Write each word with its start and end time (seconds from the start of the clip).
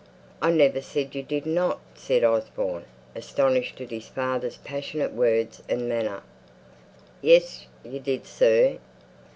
"I 0.41 0.49
never 0.49 0.81
said 0.81 1.13
you 1.13 1.21
did 1.21 1.45
not," 1.45 1.79
said 1.93 2.23
Osborne, 2.23 2.85
astonished 3.15 3.79
at 3.81 3.91
his 3.91 4.07
father's 4.07 4.57
passionate 4.57 5.13
words 5.13 5.61
and 5.69 5.87
manner. 5.87 6.23
"Yes, 7.21 7.67
you 7.85 7.99
did, 7.99 8.25
sir. 8.25 8.79